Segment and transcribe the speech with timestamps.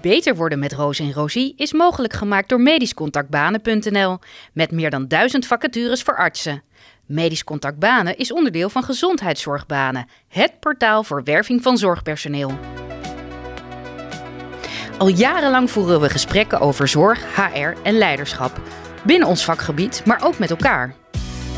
[0.00, 4.18] Beter worden met Roos en Rosie is mogelijk gemaakt door medischcontactbanen.nl
[4.52, 6.62] met meer dan duizend vacatures voor artsen.
[7.06, 12.58] Medisch Contact Banen is onderdeel van Gezondheidszorgbanen, het portaal voor werving van zorgpersoneel.
[14.98, 18.60] Al jarenlang voeren we gesprekken over zorg, HR en leiderschap.
[19.02, 20.94] Binnen ons vakgebied, maar ook met elkaar.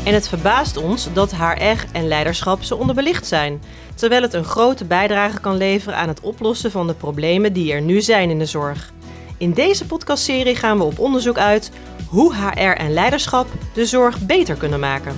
[0.05, 3.61] En het verbaast ons dat HR en leiderschap zo onderbelicht zijn,
[4.01, 7.81] terwijl het een grote bijdrage kan leveren aan het oplossen van de problemen die er
[7.81, 8.91] nu zijn in de zorg.
[9.37, 11.71] In deze podcastserie gaan we op onderzoek uit
[12.07, 15.17] hoe HR en leiderschap de zorg beter kunnen maken.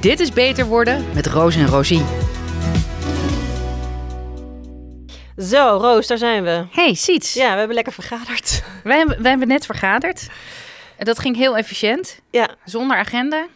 [0.00, 2.02] Dit is Beter Worden met Roos en Rosie.
[5.36, 6.64] Zo, Roos, daar zijn we.
[6.70, 7.34] Hey, Siets.
[7.34, 8.62] Ja, we hebben lekker vergaderd.
[8.84, 10.28] Wij, hebben- wij hebben net vergaderd.
[10.98, 13.46] Dat ging heel efficiënt, Ja, zonder agenda.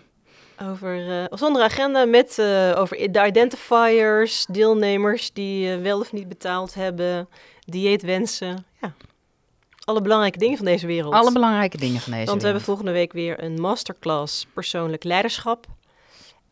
[0.63, 6.29] Over, eh, zonder agenda met eh, over de identifiers, deelnemers die eh, wel of niet
[6.29, 7.29] betaald hebben,
[7.65, 8.67] dieetwensen.
[8.81, 8.93] Ja,
[9.85, 11.15] alle belangrijke dingen van deze wereld.
[11.15, 12.65] Alle belangrijke dingen van deze Want we hebben wereld.
[12.65, 15.67] volgende week weer een masterclass persoonlijk leiderschap.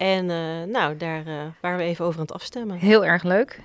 [0.00, 2.76] En eh, nou, daar eh, waren we even over aan het afstemmen.
[2.76, 3.60] Heel erg leuk.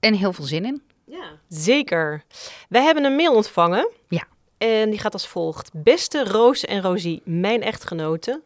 [0.00, 0.82] En heel veel zin in.
[1.06, 1.24] Ja.
[1.48, 2.24] Zeker.
[2.68, 3.90] Wij hebben een mail ontvangen.
[4.08, 4.22] Ja.
[4.58, 5.70] En die gaat als volgt.
[5.72, 8.40] Beste Roos en Rosie, mijn echtgenote,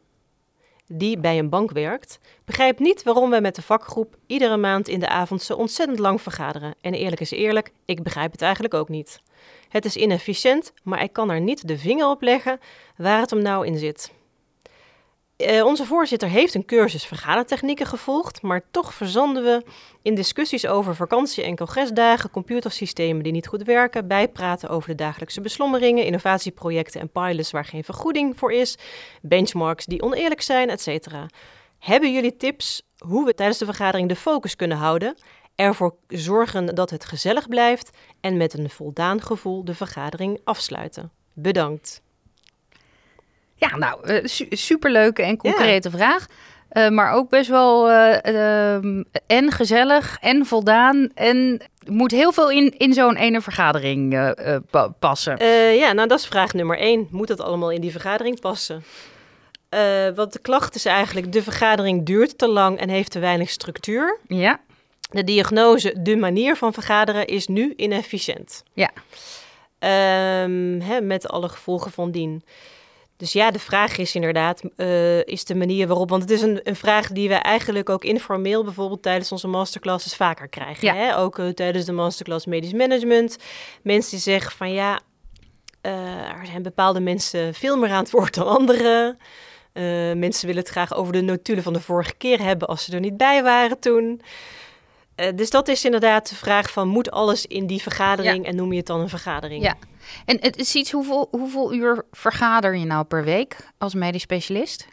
[0.86, 5.00] die bij een bank werkt, begrijpt niet waarom wij met de vakgroep iedere maand in
[5.00, 6.74] de avond zo ontzettend lang vergaderen.
[6.80, 9.20] En eerlijk is eerlijk, ik begrijp het eigenlijk ook niet.
[9.68, 12.58] Het is inefficiënt, maar ik kan er niet de vinger op leggen
[12.96, 14.12] waar het hem nou in zit.
[15.36, 19.62] Eh, onze voorzitter heeft een cursus vergadertechnieken gevolgd, maar toch verzanden we
[20.02, 25.40] in discussies over vakantie- en congresdagen, computersystemen die niet goed werken, bijpraten over de dagelijkse
[25.40, 28.78] beslommeringen, innovatieprojecten en pilots waar geen vergoeding voor is,
[29.22, 31.06] benchmarks die oneerlijk zijn, etc.
[31.78, 35.16] Hebben jullie tips hoe we tijdens de vergadering de focus kunnen houden,
[35.54, 41.12] ervoor zorgen dat het gezellig blijft en met een voldaan gevoel de vergadering afsluiten?
[41.32, 42.03] Bedankt.
[43.56, 46.26] Ja, nou, eh, su- superleuke en concrete vraag.
[46.68, 51.10] Eh, maar ook best wel eh, ehm, en gezellig en voldaan.
[51.14, 54.32] En moet heel veel in, in zo'n ene vergadering
[54.70, 55.44] pa- passen.
[55.76, 57.08] Ja, nou dat is vraag nummer één.
[57.10, 58.84] Moet dat allemaal in die vergadering passen?
[60.14, 64.18] Want de klacht is eigenlijk, de vergadering duurt te lang en heeft te weinig structuur.
[64.28, 64.60] Ja,
[65.10, 68.62] De diagnose, de manier van vergaderen is nu inefficiënt.
[68.72, 68.90] Ja.
[69.78, 72.44] Ehm, hè, met alle gevolgen van dien.
[73.24, 76.10] Dus ja, de vraag is inderdaad, eh, is de manier waarop...
[76.10, 80.16] Want het is een, een vraag die we eigenlijk ook informeel bijvoorbeeld tijdens onze masterclasses
[80.16, 80.86] vaker krijgen.
[80.86, 80.94] Ja.
[80.94, 81.16] Hè?
[81.16, 83.36] Ook eh, tijdens de masterclass medisch management.
[83.82, 85.00] Mensen die zeggen van ja,
[85.80, 89.18] eh, er zijn bepaalde mensen veel meer aan het woord dan anderen.
[90.18, 93.00] Mensen willen het graag over de notulen van de vorige keer hebben als ze er
[93.00, 94.20] niet bij waren toen.
[95.14, 98.70] Eh, dus dat is inderdaad de vraag van, moet alles in die vergadering en noem
[98.70, 99.62] je het dan een vergadering?
[99.62, 99.76] Ja.
[100.24, 104.86] En het is iets, hoeveel, hoeveel uur vergader je nou per week als medisch specialist?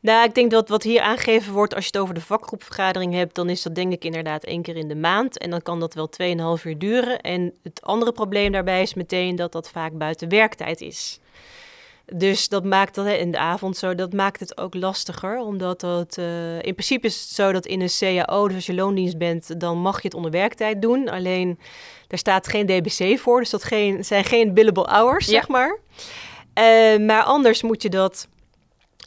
[0.00, 3.34] Nou, ik denk dat wat hier aangegeven wordt, als je het over de vakgroepvergadering hebt,
[3.34, 5.38] dan is dat denk ik inderdaad één keer in de maand.
[5.38, 6.10] En dan kan dat wel
[6.58, 7.20] 2,5 uur duren.
[7.20, 11.20] En het andere probleem daarbij is meteen dat dat vaak buiten werktijd is.
[12.16, 15.38] Dus dat maakt dat hè, in de avond zo, dat maakt het ook lastiger.
[15.38, 18.74] Omdat dat, eh, in principe is het zo dat in een CAO, dus als je
[18.74, 21.08] loondienst bent, dan mag je het onder werktijd doen.
[21.08, 21.58] Alleen,
[22.06, 25.32] daar staat geen DBC voor, dus dat geen, zijn geen billable hours, Ja.
[25.32, 25.78] zeg maar.
[26.54, 28.28] Eh, maar anders moet je dat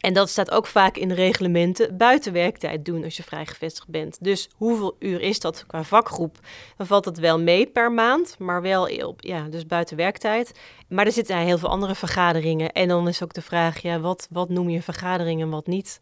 [0.01, 3.88] en dat staat ook vaak in de reglementen buiten werktijd doen als je vrij gevestigd
[3.89, 4.17] bent.
[4.22, 6.39] Dus hoeveel uur is dat qua vakgroep?
[6.78, 10.59] Dan valt het wel mee per maand, maar wel op, ja, dus buiten werktijd.
[10.88, 12.72] Maar er zitten heel veel andere vergaderingen.
[12.72, 16.00] En dan is ook de vraag, ja, wat, wat noem je vergadering en wat niet?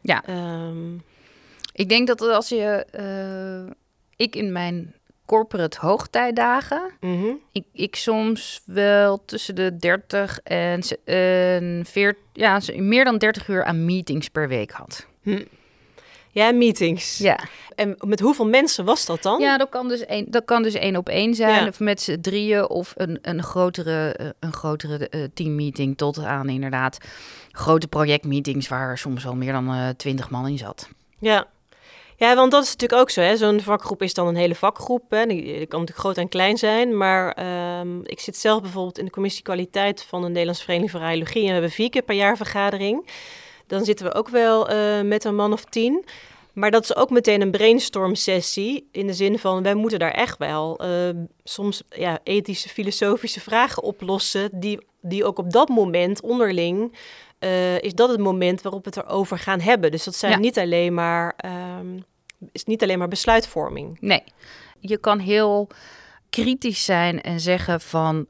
[0.00, 0.24] Ja.
[0.24, 0.94] Ehm,
[1.72, 2.86] Ik denk dat als je...
[2.90, 3.72] eh,
[4.16, 4.94] ik in mijn
[5.32, 6.82] corporate hoogtijdagen...
[7.00, 7.26] mhm.
[7.52, 13.64] Ik, ik soms wel tussen de 30 en, en 40, ja, meer dan 30 uur
[13.64, 15.06] aan meetings per week had.
[16.30, 17.18] Ja, meetings.
[17.18, 17.38] Ja,
[17.74, 19.40] En met hoeveel mensen was dat dan?
[19.40, 21.68] ja dat, kan dus één, dat kan dus één op één zijn, Ja.
[21.68, 26.48] of met z'n drieën, of een, een grotere, eh, een grotere eh, teammeeting tot aan
[26.48, 26.98] inderdaad
[27.50, 30.88] grote projectmeetings waar soms wel meer dan eh, 20 man in zat.
[31.18, 31.46] Ja.
[32.22, 33.20] Ja, want dat is natuurlijk ook zo.
[33.20, 33.36] hè.
[33.36, 35.02] Zo'n vakgroep is dan een hele vakgroep.
[35.10, 35.26] Hè.
[35.26, 36.96] Die, die kan natuurlijk groot en klein zijn.
[36.96, 41.00] Maar ehm, ik zit zelf bijvoorbeeld in de commissie kwaliteit van de Nederlandse Vereniging voor
[41.00, 41.40] Radiologie.
[41.40, 43.06] En we hebben vier keer per jaar vergadering.
[43.66, 46.04] Dan zitten we ook wel eh, met een man of tien.
[46.52, 48.88] Maar dat is ook meteen een brainstorm sessie.
[48.92, 50.88] In de zin van, wij moeten daar echt wel eh,
[51.44, 54.48] soms ja, ethische, filosofische vragen oplossen.
[54.52, 56.96] Die, die ook op dat moment onderling
[57.38, 59.90] eh, is dat het moment waarop we het erover gaan hebben.
[59.90, 60.38] Dus dat zijn Ja.
[60.38, 61.98] niet alleen maar, ehm,
[62.52, 63.96] is niet alleen maar besluitvorming.
[64.00, 64.22] Nee,
[64.80, 65.68] je kan heel
[66.30, 68.26] kritisch zijn en zeggen van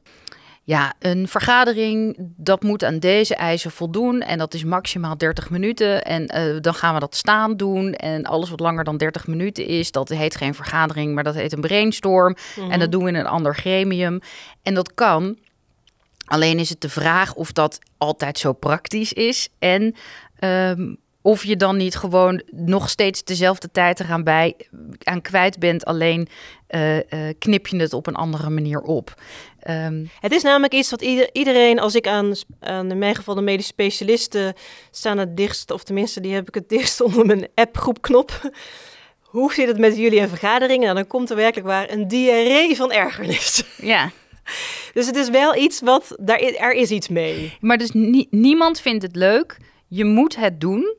[0.65, 4.21] ja, een vergadering, dat moet aan deze eisen voldoen.
[4.21, 6.03] En dat is maximaal 30 minuten.
[6.03, 7.93] En uh, dan gaan we dat staan doen.
[7.93, 11.53] En alles wat langer dan 30 minuten is, dat heet geen vergadering, maar dat heet
[11.53, 12.35] een brainstorm.
[12.55, 12.89] En dat mhm.
[12.89, 14.19] doen we in een ander gremium.
[14.61, 15.37] En dat kan.
[16.25, 19.49] Alleen is het de vraag of dat altijd zo praktisch is.
[19.59, 19.95] En
[20.39, 24.55] um, of je dan niet gewoon nog steeds dezelfde tijd eraan bij
[25.03, 26.27] aan kwijt bent, alleen
[26.69, 27.01] uh, uh,
[27.39, 29.21] knip je het op een andere manier op.
[29.69, 33.41] Um, het is namelijk iets wat iedereen, als ik aan, aan in mijn geval de
[33.41, 34.53] medische specialisten
[34.91, 38.51] staan het dichtst, of tenminste die heb ik het dichtst onder mijn appgroepknop.
[39.21, 40.89] Hoe zit het met jullie en vergaderingen?
[40.89, 43.63] En dan komt er werkelijk waar een diarree van ergernis.
[43.77, 44.11] Ja.
[44.93, 47.57] Dus het is wel iets wat, daar, er is iets mee.
[47.59, 47.91] Maar dus
[48.29, 49.57] niemand vindt het leuk
[49.93, 50.95] je moet het doen.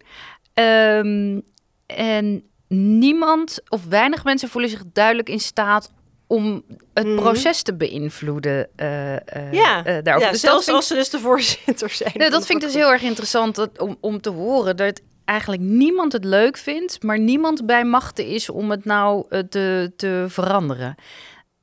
[0.55, 1.43] Um,
[1.87, 5.93] en niemand of weinig mensen voelen zich duidelijk in staat
[6.26, 6.64] om
[6.94, 7.17] het mhm.
[7.17, 8.69] proces te beïnvloeden.
[8.76, 9.19] Uh, uh,
[9.52, 10.20] ja, uh, daarover.
[10.20, 12.12] ja dus zelfs als ze dus de voorzitter zijn.
[12.14, 15.62] Nou, dat vind ik dus heel erg interessant dat, om, om te horen dat eigenlijk
[15.62, 20.94] niemand het leuk vindt, maar niemand bij machten is om het nou te, te veranderen.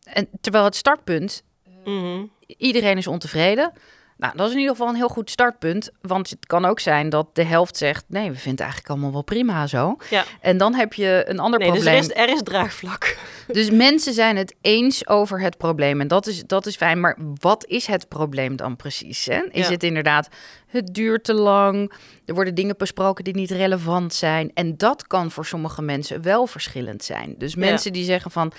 [0.04, 1.44] En terwijl het startpunt,
[1.86, 3.72] mm iedereen is ontevreden.
[4.22, 5.90] Nou, dat is in ieder geval een heel goed startpunt.
[6.02, 9.12] Want het kan ook zijn dat de helft zegt: nee, we vinden het eigenlijk allemaal
[9.12, 9.98] wel prima zo.
[10.10, 10.24] Ja.
[10.42, 12.02] En dan heb je een ander nee, dus probleem.
[12.02, 13.18] Dus er is, er is draagvlak.
[13.48, 16.02] Dus mensen zijn het eens over het probleem.
[16.02, 17.00] En dat is, dat is fijn.
[17.00, 19.26] Maar wat is het probleem dan precies?
[19.26, 19.42] Hè?
[19.50, 20.28] Is het inderdaad
[20.72, 21.92] het duurt te lang.
[22.26, 24.52] Er worden dingen besproken die niet relevant zijn.
[24.54, 27.36] En dat kan voor sommige mensen wel verschillend zijn.
[27.38, 28.52] Dus mensen die zeggen van,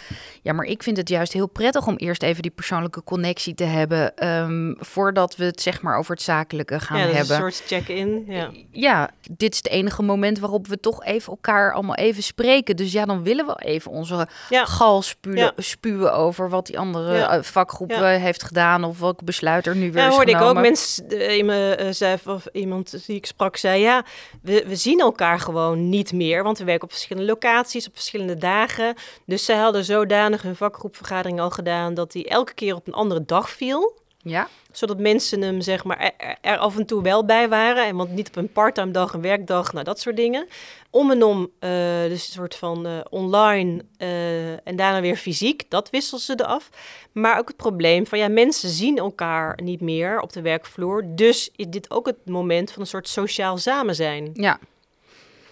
[0.42, 3.64] ja, maar ik vind het juist heel prettig om eerst even die persoonlijke connectie te
[3.64, 7.36] hebben, ehm, voordat we het zeg maar over het zakelijke gaan ja, hebben.
[7.36, 8.24] Een soort check-in.
[8.26, 8.50] Ja.
[8.70, 12.76] ja, dit is het enige moment waarop we toch even elkaar allemaal even spreken.
[12.76, 17.42] Dus ja, dan willen we even onze gal spuwen, spuwen over wat die andere eh,
[17.42, 20.60] vakgroep eh, heeft gedaan of welk besluit er nu weer ja, is hoorde ik ook
[20.60, 21.94] mensen eh, in mijn
[22.26, 24.04] of iemand die ik sprak zei, ja,
[24.42, 28.36] we, we zien elkaar gewoon niet meer, want we werken op verschillende locaties, op verschillende
[28.36, 28.94] dagen.
[29.26, 33.24] Dus zij hadden zodanig hun vakgroepvergadering al gedaan dat die elke keer op een andere
[33.24, 34.00] dag viel.
[34.22, 34.48] Ja.
[34.72, 37.86] Zodat mensen hem zeg maar er, af en toe wel bij waren.
[37.86, 40.46] En want niet op een parttime dag, een werkdag, nou dat soort dingen.
[40.90, 41.70] Om en om, uh,
[42.02, 45.70] dus een soort van uh, online uh, en daarna weer fysiek.
[45.70, 46.70] Dat wisselen ze eraf.
[47.12, 51.04] Maar ook het probleem van ja, mensen zien elkaar niet meer op de werkvloer.
[51.06, 54.30] Dus is dit ook het moment van een soort sociaal samen zijn.
[54.32, 54.58] Ja.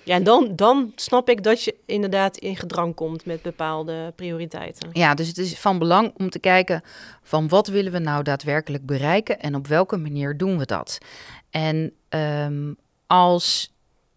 [0.02, 4.88] Ja, en dan, dan snap ik dat je inderdaad in gedrang komt met bepaalde prioriteiten.
[4.92, 6.82] Ja, dus het is van belang om te kijken
[7.22, 10.98] van wat willen we nou daadwerkelijk bereiken en op welke manier doen we dat.
[11.50, 12.76] En um,
[13.06, 13.74] als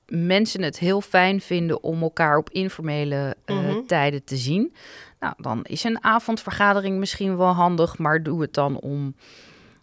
[0.08, 3.88] mensen het heel fijn vinden om elkaar op informele uh, mm-hmm.
[3.88, 4.74] tijden te zien,
[5.20, 9.16] nou, dan is een avondvergadering misschien wel handig, maar doe het dan om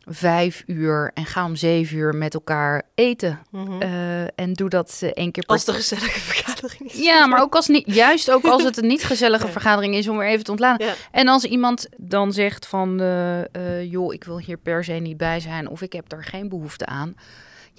[0.05, 3.41] vijf uur en ga om zeven uur met elkaar eten.
[3.50, 3.82] Mhm.
[3.82, 5.55] Eh, en doe dat uh, één keer per...
[5.55, 6.99] Als de gezellige vergadering is.
[6.99, 10.20] Ja, maar ook als niet, juist ook als het een niet gezellige vergadering is om
[10.20, 10.94] er even te ontladen.
[11.11, 15.41] En als iemand dan zegt van, uh, joh, ik wil hier per se niet bij
[15.41, 17.14] zijn of ik heb er geen behoefte aan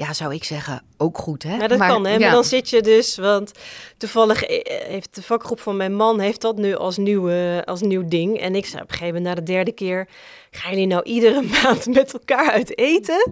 [0.01, 1.43] ja, zou ik zeggen, ook goed.
[1.43, 1.55] Hè?
[1.55, 2.19] Ja, dat kan, hè?
[2.19, 3.51] Maar dan zit je dus, want
[3.97, 8.07] toevallig eh, heeft de vakgroep van mijn man heeft dat nu als, nieuwe, als nieuw
[8.07, 8.39] ding.
[8.39, 10.07] En ik zei op een gegeven moment na de derde keer,
[10.51, 13.31] gaan jullie nou iedere maand met elkaar uit eten?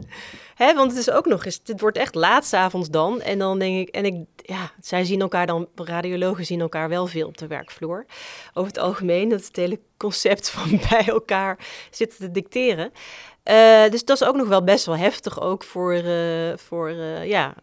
[0.55, 3.21] Hè, want het is ook nog eens, dit wordt echt laatstavonds dan.
[3.21, 7.07] En dan denk ik, en ik, ja, zij zien elkaar dan, radiologen zien elkaar wel
[7.07, 8.05] veel op de werkvloer.
[8.53, 11.59] Over het algemeen, dat is het hele concept van bij elkaar
[11.91, 12.91] zitten te dicteren.
[13.45, 17.27] Uh, dus dat is ook nog wel best wel heftig, ook voor, uh, voor uh,
[17.27, 17.53] ja,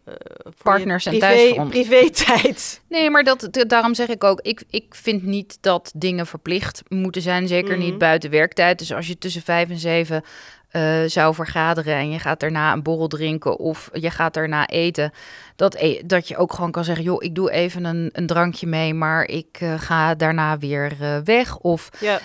[0.43, 1.69] voor partners privé, en thuisfront.
[1.69, 2.81] privé-tijd.
[2.89, 7.21] Nee, maar dat, daarom zeg ik ook, ik, ik vind niet dat dingen verplicht moeten
[7.21, 7.97] zijn, zeker niet mhm.
[7.97, 8.79] buiten werktijd.
[8.79, 10.23] Dus als je tussen vijf en zeven
[10.71, 15.11] uh, zou vergaderen en je gaat daarna een borrel drinken of je gaat daarna eten,
[15.55, 18.67] dat, e dat je ook gewoon kan zeggen, joh, ik doe even een, een drankje
[18.67, 21.57] mee, maar ik uh, ga daarna weer uh, weg.
[21.57, 22.19] Of ja.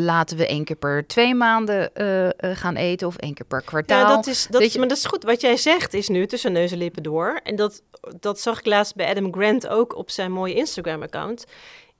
[0.00, 1.90] laten we één keer per twee maanden
[2.40, 4.08] gaan eten of één keer per kwartaal.
[4.08, 5.22] Ja, dat is, dat maar dat is goed.
[5.22, 7.40] Wat jij zegt is nu tussen neus en lippen door.
[7.42, 7.82] En dat,
[8.20, 11.44] dat zag ik laatst bij Adam Grant ook op zijn mooie Instagram-account.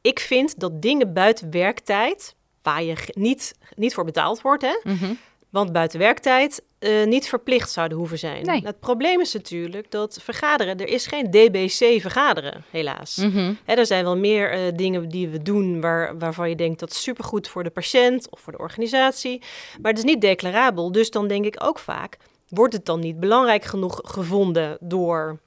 [0.01, 4.97] Ik vind dat dingen buiten werktijd, waar je niet, niet voor betaald wordt, hè, mm
[4.99, 5.19] -hmm
[5.51, 8.45] want buiten werktijd uh, niet verplicht zouden hoeven zijn.
[8.45, 8.61] Nee.
[8.65, 13.17] Het probleem is natuurlijk dat vergaderen, er is geen DBC vergaderen, helaas.
[13.17, 16.91] Mm er zijn wel meer uh, dingen die we doen waar, waarvan je denkt dat
[16.91, 19.43] is supergoed voor de patiënt of voor de organisatie.
[19.81, 20.93] Maar het is niet declarabel.
[20.93, 22.17] Dus dan denk ik ook vaak,
[22.49, 25.39] wordt het dan niet belangrijk genoeg gevonden door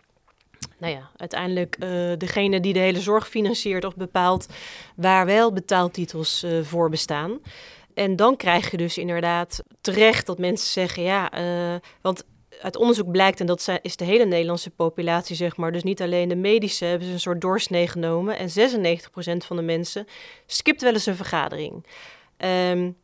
[0.78, 4.48] nou ja, uiteindelijk uh, degene die de hele zorg financiert of bepaalt
[4.96, 7.40] waar wel betaaltitels uh, voor bestaan.
[7.94, 12.24] En dan krijg je dus inderdaad terecht dat mensen zeggen, ja, uh, want
[12.62, 16.30] uit onderzoek blijkt, en dat is de hele Nederlandse populatie, zeg maar, dus niet alleen
[16.30, 18.38] de medische, hebben ze een soort doorsnee genomen.
[18.38, 20.08] En 96% van de mensen
[20.46, 21.86] skipt wel eens een vergadering.
[22.38, 22.98] Um,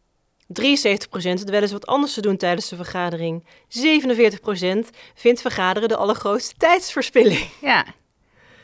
[0.47, 0.49] 73%
[1.21, 3.43] het wel eens wat anders te doen tijdens de vergadering.
[3.67, 7.49] 47% vindt vergaderen de allergrootste tijdsverspilling.
[7.61, 7.85] Ja,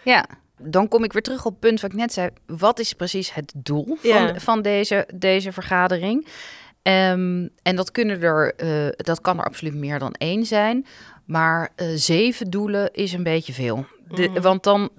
[0.04, 0.26] ja.
[0.66, 2.30] Dan kom ik weer terug op het punt wat ik net zei.
[2.46, 6.28] Wat is precies het doel van, van deze, deze vergadering?
[6.84, 10.86] Um, en dat, kunnen er, uh, dat kan er absoluut meer dan één zijn.
[11.26, 13.86] Maar uh, zeven doelen is een beetje veel.
[14.08, 14.42] De, mm.
[14.42, 14.90] Want dan,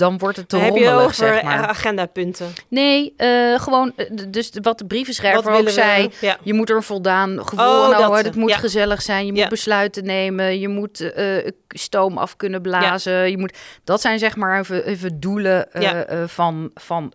[0.00, 1.66] dan wordt het te Heb rommelig, je over zeg maar.
[1.66, 2.52] agendapunten?
[2.68, 3.92] Nee, uh, gewoon
[4.28, 6.08] dus wat de brievenschrijver ook zei.
[6.08, 6.36] We, ja.
[6.42, 8.24] Je moet er een voldaan gevoel oh, aan houden.
[8.24, 8.40] Het ja.
[8.40, 9.26] moet gezellig zijn.
[9.26, 10.60] Je moet besluiten nemen.
[10.60, 13.30] Je moet uh, stoom af kunnen blazen.
[13.30, 17.12] Je moet, dat zijn zeg maar even, even doelen uh, van, van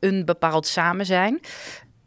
[0.00, 1.40] een bepaald samen zijn.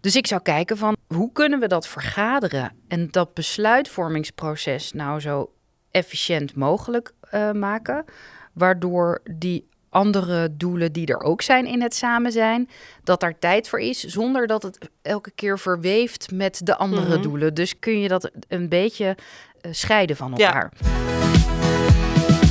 [0.02, 5.52] Dus ik zou kijken van hoe kunnen we dat vergaderen en dat besluitvormingsproces nou zo
[5.92, 8.06] efficiënt mogelijk uh, maken,
[8.54, 12.70] waardoor die andere doelen die er ook zijn in het samen zijn,
[13.04, 17.12] dat daar tijd voor is, zonder dat het elke keer verweeft met de andere mm
[17.12, 17.22] -hmm.
[17.22, 17.54] doelen.
[17.54, 19.18] Dus kun je dat een beetje
[19.62, 20.72] uh, scheiden van elkaar.
[20.80, 20.90] Ja.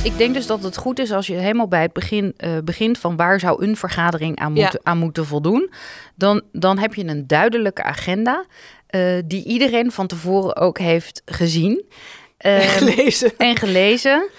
[0.03, 2.97] Ik denk dus dat het goed is als je helemaal bij het begin uh, begint
[2.97, 4.79] van waar zou een vergadering aan, moet, ja.
[4.83, 5.71] aan moeten voldoen.
[6.15, 8.45] Dan, dan heb je een duidelijke agenda
[8.89, 11.83] uh, die iedereen van tevoren ook heeft gezien.
[12.37, 13.31] En gelezen.
[13.37, 14.29] En gelezen.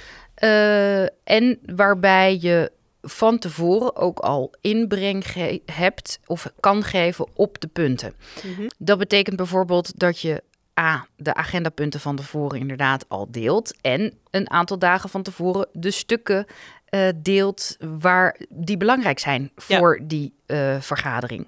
[1.24, 2.70] en waarbij je
[3.02, 5.24] van tevoren ook al inbreng
[5.66, 8.14] hebt of kan geven op de punten.
[8.42, 8.70] Mm -hmm.
[8.78, 10.42] Dat betekent bijvoorbeeld dat je
[10.80, 13.74] A, de agendapunten van tevoren inderdaad al deelt.
[13.80, 16.46] En een aantal dagen van tevoren de stukken
[16.90, 20.04] uh, deelt waar die belangrijk zijn voor ja.
[20.06, 21.46] die uh, vergadering.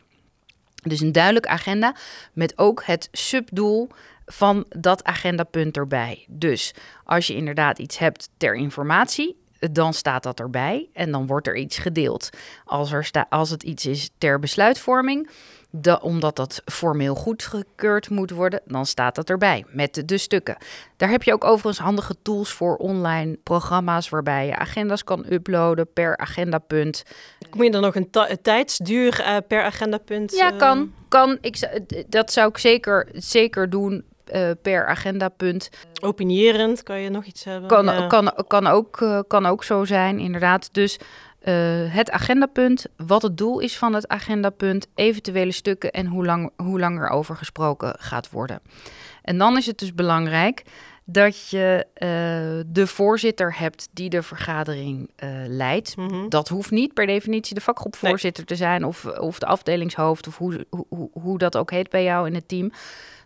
[0.82, 1.96] Dus een duidelijke agenda
[2.32, 3.88] met ook het subdoel
[4.26, 6.25] van dat agendapunt erbij.
[6.28, 11.47] Dus als je inderdaad iets hebt ter informatie, dan staat dat erbij en dan wordt
[11.47, 12.28] er iets gedeeld.
[12.64, 15.28] Als, er sta, als het iets is ter besluitvorming,
[15.80, 20.56] de, omdat dat formeel goedgekeurd moet worden, dan staat dat erbij met de, de, stukken.
[20.97, 25.92] Daar heb je ook overigens handige tools voor online programma's waarbij je agenda's kan uploaden
[25.92, 27.02] per agendapunt.
[27.56, 30.33] Moet je dan nog een, een tijdsduur uh, per agendapunt?
[30.33, 30.92] Ja, kan.
[31.09, 31.38] kan.
[31.40, 34.04] Ik, dat zou ik zeker, zeker doen.
[34.35, 35.71] Uh, per agendapunt.
[36.03, 37.69] Opinierend, kan je nog iets hebben?
[37.69, 38.07] Kan, ja.
[38.07, 40.69] kan, kan, ook, uh, kan ook zo zijn, inderdaad.
[40.73, 40.99] Dus
[41.45, 46.50] uh, het agendapunt, wat het doel is van het agendapunt, eventuele stukken en hoe lang,
[46.57, 48.61] hoe lang er over gesproken gaat worden.
[49.23, 50.62] En dan is het dus belangrijk
[51.05, 55.97] dat je uh, de voorzitter hebt die de vergadering uh, leidt.
[55.97, 56.29] Mm -hmm.
[56.29, 58.59] Dat hoeft niet per definitie de vakgroepvoorzitter nee.
[58.59, 62.26] te zijn of, of de afdelingshoofd of hoe, hoe, hoe dat ook heet bij jou
[62.26, 62.73] in het team.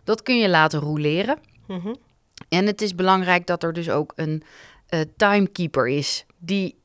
[0.03, 1.39] Dat kun je laten roleren.
[1.67, 1.95] Mm -hmm.
[2.49, 4.43] En het is belangrijk dat er dus ook een
[4.89, 6.79] uh, timekeeper is die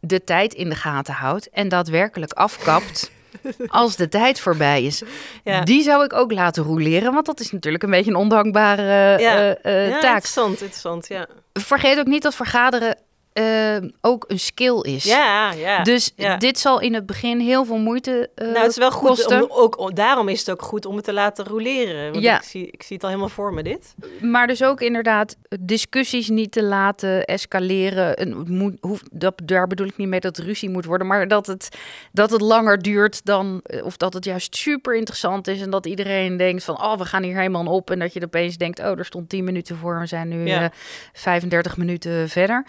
[0.00, 3.10] de tijd in de gaten houdt en daadwerkelijk afkapt
[3.66, 5.02] als de tijd voorbij is.
[5.44, 5.60] Ja.
[5.60, 8.82] Die zou ik ook laten roleren, want dat is natuurlijk een beetje een ondankbare
[9.20, 9.56] ja.
[9.64, 10.14] uh, uh, ja, taak.
[10.14, 11.26] Interessant, interessant, ja.
[11.52, 12.96] Vergeet ook niet dat vergaderen
[13.38, 15.04] uh, ook een skill is.
[15.04, 15.82] Ja, ja.
[15.82, 16.36] Dus ja.
[16.36, 19.46] dit zal in het begin heel veel moeite uh, Nou, het is wel goed, om,
[19.48, 22.10] ook, daarom is het ook goed om het te laten roleren.
[22.12, 22.36] Want Ja.
[22.36, 23.94] ik, zie, ik zie het al helemaal voor me, dit.
[24.20, 28.16] Maar dus ook inderdaad discussies niet te laten escaleren.
[28.16, 28.76] En moet,
[29.12, 31.68] dat, daar bedoel ik niet mee dat ruzie moet worden, maar dat het,
[32.12, 35.86] dat het langer duurt dan, eh, of dat het juist super interessant is en dat
[35.86, 37.90] iedereen denkt van, oh, we gaan hier helemaal op.
[37.90, 40.62] En dat je opeens denkt, oh, er stond 10 minuten voor, we zijn nu Ja.
[40.62, 40.68] eh,
[41.12, 42.66] 35 minuten verder.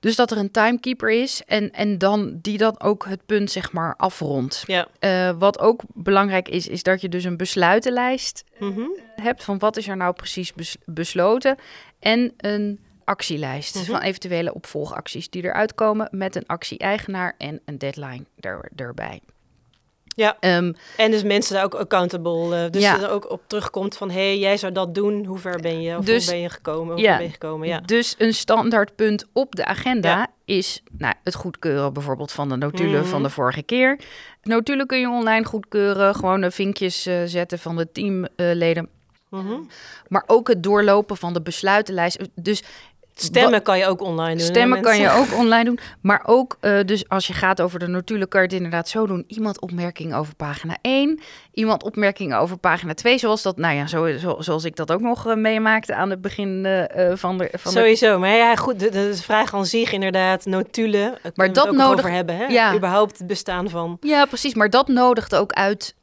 [0.00, 3.72] Dus dat er een timekeeper is en, en dan die dan ook het punt zeg
[3.72, 4.62] maar afrondt.
[4.66, 4.88] Ja.
[4.98, 8.80] Eh, wat ook belangrijk is, is dat je dus een besluitenlijst Mhm.
[9.16, 11.56] hebt van wat is er nou precies bes- besloten
[12.00, 13.84] en een actielijst Mhm.
[13.84, 19.20] van eventuele opvolgacties die eruit komen met een actie-eigenaar en een deadline er, erbij.
[20.18, 20.36] Ja.
[20.40, 23.00] Ehm, En dus mensen daar ook accountable, eh, dus Ja.
[23.00, 25.96] er ook op terugkomt van, hé, hey, jij zou dat doen, hoe ver ben je?
[25.96, 26.94] Of Dus- hoe ben je gekomen?
[26.94, 27.16] Hoe ja.
[27.16, 27.68] ben je gekomen?
[27.68, 27.80] Ja.
[27.80, 30.26] Dus een standaardpunt op de agenda Ja.
[30.44, 33.08] is nou, het goedkeuren bijvoorbeeld van de notulen Mhm.
[33.08, 33.98] van de vorige keer.
[34.42, 38.88] Notulen kun je online goedkeuren, gewoon de vinkjes eh, zetten van de teamleden.
[39.30, 39.54] Mhm.
[40.08, 42.18] Maar ook het doorlopen van de besluitenlijst.
[42.34, 42.62] Dus
[43.20, 44.46] Stemmen kan je ook online doen.
[44.46, 45.78] Stemmen kan je ook online doen.
[46.00, 49.06] Maar ook, uh, dus als je gaat over de notulen, kan je het inderdaad zo
[49.06, 49.24] doen.
[49.26, 51.20] Iemand opmerking over pagina 1.
[51.52, 53.18] Iemand opmerking over pagina 2.
[53.18, 56.20] Zoals dat, nou ja, zo, zo zoals ik dat ook nog uh, meemaakte aan het
[56.20, 57.48] begin uh, van de.
[57.52, 58.12] Van Sowieso.
[58.12, 58.18] De...
[58.18, 61.18] Maar ja, goed, de, de, vraag aan zich inderdaad, notulen.
[61.34, 62.44] Maar dat nodig over hebben, hè?
[62.44, 62.74] Ja.
[62.74, 63.96] Überhaupt het bestaan van.
[64.00, 64.54] Ja, precies.
[64.54, 65.94] Maar dat nodigt ook uit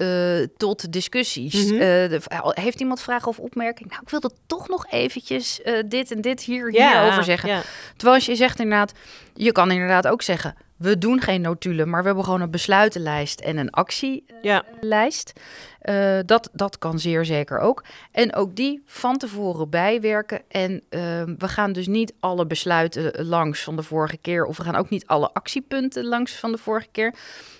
[0.57, 1.63] tot discussies.
[1.63, 1.79] Mm -hmm.
[1.79, 2.21] de,
[2.53, 3.89] heeft iemand vragen of opmerking?
[3.89, 7.03] Nou, ik wil dat toch nog eventjes dit en dit hier, ja.
[7.03, 7.63] hier over zeggen.
[7.95, 8.93] Terwijl als je zegt inderdaad,
[9.35, 13.39] je kan inderdaad ook zeggen, we doen geen notulen, maar we hebben gewoon een besluitenlijst
[13.39, 15.33] en een actielijst.
[15.81, 16.17] Ja.
[16.17, 17.83] Uh, dat, dat kan zeer zeker ook.
[18.11, 20.41] En ook die van tevoren bijwerken.
[20.47, 20.79] En uh,
[21.37, 24.89] we gaan dus niet alle besluiten langs van de vorige keer, of we gaan ook
[24.89, 27.13] niet alle actiepunten langs van de vorige keer.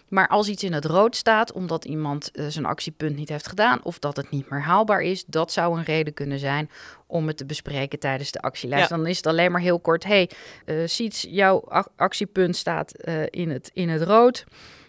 [0.10, 3.84] Maar als iets in het rood staat omdat iemand uh, zijn actiepunt niet heeft gedaan
[3.84, 6.70] of dat het niet meer haalbaar is, dat zou een reden kunnen zijn
[7.08, 8.89] om het te bespreken tijdens de actielijst.
[8.89, 10.29] Dan is het alleen maar heel kort: hey,
[10.65, 11.63] uh, Siets, jouw
[11.96, 14.46] actiepunt staat uh, in, het, in het rood.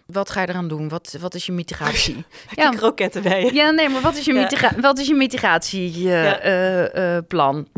[0.06, 0.88] Wat ga je eraan doen?
[0.88, 2.24] Wat, wat is je mitigatie?
[2.54, 3.54] ja, kroketten bij je.
[3.54, 7.68] Ja, nee, maar wat is je, mitiga wat is je mitigatieplan?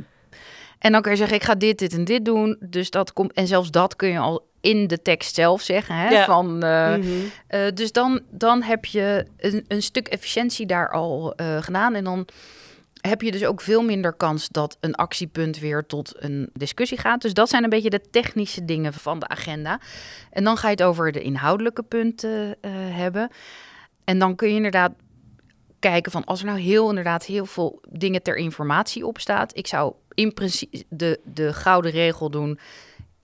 [0.78, 2.56] En dan kun je zeggen, ik ga dit, dit en dit doen.
[2.60, 3.32] Dus dat komt.
[3.32, 5.94] En zelfs dat kun je al in de tekst zelf zeggen.
[5.94, 6.08] Hè?
[6.08, 6.24] Ja.
[6.24, 7.30] Van, uh, mm -hmm.
[7.50, 11.94] uh, dus dan, dan heb je een, een stuk efficiëntie daar al uh, gedaan.
[11.94, 12.28] En dan
[13.00, 17.22] heb je dus ook veel minder kans dat een actiepunt weer tot een discussie gaat.
[17.22, 19.80] Dus dat zijn een beetje de technische dingen van de agenda.
[20.30, 22.56] En dan ga je het over de inhoudelijke punten
[22.90, 23.30] hebben.
[24.04, 24.92] En dan kun je inderdaad
[25.78, 29.56] kijken van als er nou heel inderdaad heel veel dingen ter informatie op staat.
[29.56, 32.58] Ik zou in principe de, de gouden regel doen.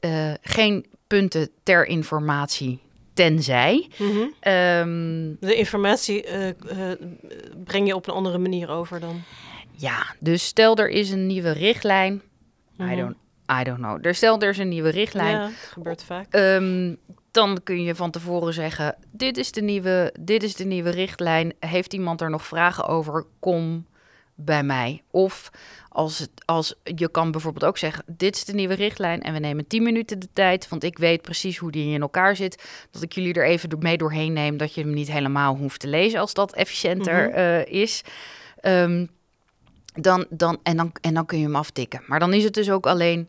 [0.00, 2.80] Uh, geen punten ter informatie
[3.14, 3.88] tenzij.
[3.98, 4.52] Mm -hmm.
[4.52, 6.52] um, de informatie uh, uh,
[7.64, 9.22] breng je op een andere manier over dan?
[9.76, 12.22] Ja, dus stel er is een nieuwe richtlijn.
[12.80, 12.96] I, mhm.
[12.96, 13.16] don't,
[13.60, 14.06] I don't know.
[14.06, 15.36] Er stel er is een nieuwe richtlijn.
[15.36, 16.34] Ja, dat gebeurt vaak.
[16.34, 16.98] Um,
[17.30, 21.54] dan kun je van tevoren zeggen: dit is de nieuwe, dit is de nieuwe richtlijn.
[21.60, 23.24] Heeft iemand er nog vragen over?
[23.38, 23.86] Kom
[24.34, 25.02] bij mij.
[25.10, 25.50] Of
[25.88, 29.38] als, het, als je kan bijvoorbeeld ook zeggen: Dit is de nieuwe richtlijn en we
[29.38, 32.86] nemen 10 minuten de tijd, want ik weet precies hoe die in elkaar zit.
[32.90, 35.88] Dat ik jullie er even mee doorheen neem, dat je hem niet helemaal hoeft te
[35.88, 37.38] lezen als dat efficiënter mm -hmm.
[37.38, 38.02] uh, is.
[38.62, 39.10] Um,
[39.94, 42.02] dan, dan, en, dan, en dan kun je hem aftikken.
[42.06, 43.28] Maar dan is het dus ook alleen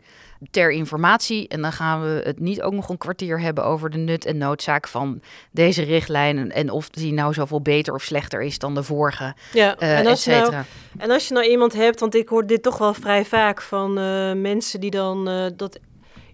[0.52, 1.48] ter informatie.
[1.48, 4.38] En dan gaan we het niet ook nog een kwartier hebben over de nut en
[4.38, 6.52] noodzaak van deze richtlijn.
[6.52, 9.36] En of die nou zoveel beter of slechter is dan de vorige.
[9.54, 10.54] Ja, uh, en, als nou,
[10.98, 14.00] en als je nou iemand hebt, want ik hoor dit toch wel vrij vaak van
[14.00, 15.80] uh, mensen die dan uh, dat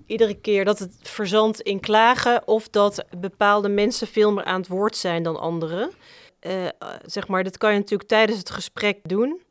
[0.05, 4.69] iedere keer dat het verzandt in klagen of dat bepaalde mensen veel meer aan het
[4.69, 5.91] woord zijn dan anderen.
[7.05, 9.41] zeg maar, dat kan je natuurlijk tijdens het gesprek doen.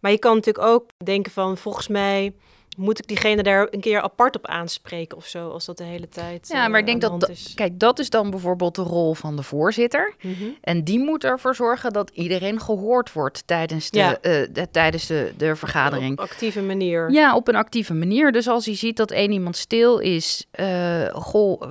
[0.00, 2.32] Maar je kan natuurlijk ook denken van, volgens mij
[2.78, 6.08] moet ik diegene daar een keer apart op aanspreken of zo, als dat de hele
[6.08, 6.48] tijd.
[6.48, 7.52] Ja, maar ik denk dat, is.
[7.54, 10.14] kijk, dat is dan bijvoorbeeld de rol van de voorzitter.
[10.20, 10.56] Mm -hmm.
[10.60, 14.10] En die moet ervoor zorgen dat iedereen gehoord wordt tijdens de, ja.
[14.10, 16.12] uh, de tijdens de, de vergadering.
[16.12, 17.10] Op actieve manier.
[17.10, 18.32] Ja, op een actieve manier.
[18.32, 21.62] Dus als hij ziet dat één iemand stil is, uh, goh,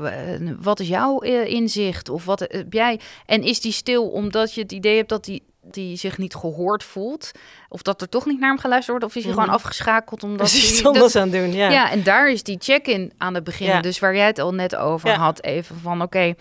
[0.62, 2.10] wat is jouw inzicht?
[2.10, 3.00] Of wat heb jij?
[3.26, 6.84] En is die stil omdat je het idee hebt dat hij die zich niet gehoord
[6.84, 7.32] voelt.
[7.70, 9.06] Of dat er toch niet naar hem geluisterd wordt.
[9.06, 9.48] Of is hij mm -hmm.
[9.48, 11.54] gewoon afgeschakeld omdat hij iets anders aan doen.
[11.54, 11.70] Ja.
[11.70, 13.68] ja, en daar is die check-in aan het begin.
[13.68, 13.82] Ja.
[13.82, 15.16] Dus waar jij het al net over ja.
[15.16, 15.44] had.
[15.44, 16.36] Even van oké, okay,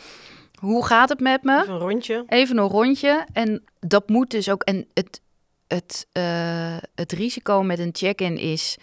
[0.59, 1.61] hoe gaat het met me?
[1.61, 2.25] Even een rondje.
[2.29, 3.27] Even een rondje.
[3.33, 4.62] En dat moet dus ook.
[4.62, 5.21] En het,
[5.67, 8.77] het, uh, het risico met een check-in is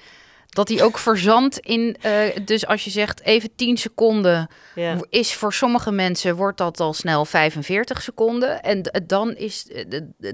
[0.54, 1.96] dat hij ook verzandt in.
[2.06, 2.12] Uh,
[2.46, 4.98] dus als je zegt even 10 seconden, ja.
[5.10, 8.64] is voor sommige mensen wordt dat al snel 45 seconden.
[8.64, 9.68] En dan, is,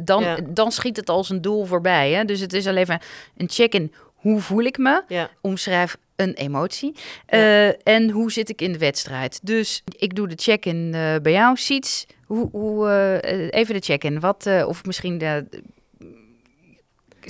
[0.01, 0.37] dan, ja.
[0.49, 2.11] dan schiet het als een doel voorbij.
[2.11, 2.25] Hè?
[2.25, 3.01] Dus het is alleen maar
[3.37, 3.93] een check-in.
[4.13, 5.03] Hoe voel ik me?
[5.07, 5.29] Ja.
[5.41, 6.95] Omschrijf een emotie.
[7.29, 9.39] Uh, en hoe zit ik in de wedstrijd?
[9.43, 12.05] Dus ik doe de check-in uh, bij jou, Siets.
[12.25, 12.89] Hoe, hoe,
[13.51, 14.19] even de check-in.
[14.19, 15.45] Wat, of misschien de,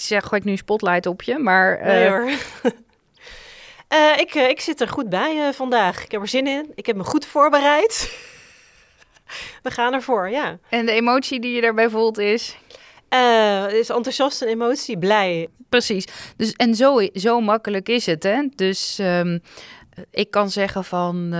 [0.02, 1.84] zeg, gooi ik nu een spotlight op je, maar...
[1.84, 2.30] Nee uh, hoor.
[3.90, 6.04] uh, ik, uh, ik zit er goed bij vandaag.
[6.04, 6.72] Ik heb er zin in.
[6.76, 8.18] Ik heb me goed voorbereid.
[9.64, 10.60] We gaan ervoor, ja.
[10.70, 12.58] En de emotie die je daarbij voelt is?
[13.70, 15.48] is enthousiast een emotie, blij.
[15.70, 16.08] Precies.
[16.38, 18.48] Dus, en zo, zo makkelijk is het, hè.
[18.56, 19.42] Dus um,
[20.12, 21.34] ik kan zeggen van,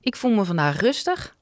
[0.00, 1.36] ik voel me vandaag rustig.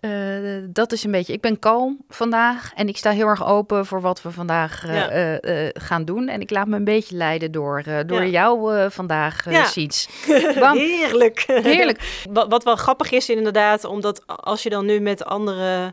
[0.00, 1.32] Uh, dat is een beetje.
[1.32, 4.94] Ik ben kalm vandaag en ik sta heel erg open voor wat we vandaag uh,
[4.94, 5.42] ja.
[5.42, 6.28] uh, gaan doen.
[6.28, 8.30] En ik laat me een beetje leiden door, door ja.
[8.30, 9.64] jou vandaag, ja.
[9.64, 10.08] Siets.
[10.72, 11.44] Heerlijk.
[11.46, 12.18] Heerlijk.
[12.30, 15.92] wat, wat wel grappig is, inderdaad, omdat als je dan nu met andere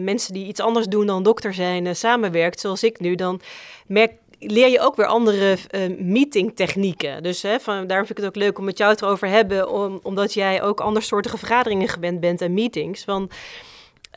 [0.00, 3.40] mensen die iets anders doen dan dokter zijn samenwerkt, zoals ik nu, dan
[3.86, 4.12] merk
[4.46, 7.22] leer je ook weer andere uh, meetingtechnieken.
[7.22, 10.00] Dus hè, daarom vind ik het ook leuk om met jou erover te hebben, om,
[10.02, 13.04] omdat jij ook andersoortige vergaderingen gewend bent en meetings.
[13.04, 13.34] Want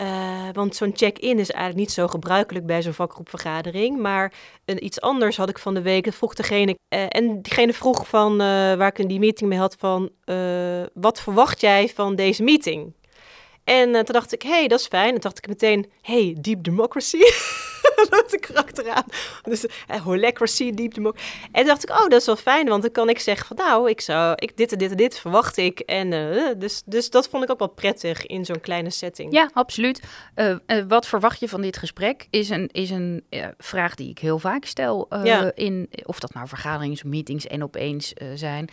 [0.02, 3.98] uh, want zo'n check-in is eigenlijk niet zo gebruikelijk bij zo'n vakgroepvergadering.
[3.98, 4.32] Maar
[4.64, 6.12] een, iets anders had ik van de week.
[6.12, 6.76] vroeg degene.
[6.94, 10.10] Uh, en diegene vroeg van waar ik in die meeting mee had van
[10.94, 12.94] wat verwacht jij van deze meeting?
[13.64, 15.14] En toen dacht ik, hé, hey, dat is fijn.
[15.14, 17.18] En dacht ik meteen, hey, deep democracy.
[18.10, 19.04] dat ik erachteraan.
[19.42, 21.26] Dus uh, holacracy, deep democracy.
[21.42, 23.56] En toen dacht ik, oh, dat is wel fijn, want dan kan ik zeggen van,
[23.56, 25.80] nou, ik zou, ik, dit en dit en dit verwacht ik.
[25.80, 29.32] En uh, dus, dus dat vond ik ook wel prettig in zo'n kleine setting.
[29.32, 30.02] Ja, absoluut.
[30.36, 30.56] Uh,
[30.88, 32.26] wat verwacht je van dit gesprek?
[32.30, 33.24] Is een, is een
[33.58, 35.52] vraag die ik heel vaak stel ja.
[35.54, 38.70] in, of dat nou vergaderings, meetings en opeens zijn.